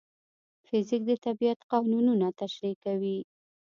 [0.67, 3.17] فزیک د طبیعت قانونونه تشریح کوي.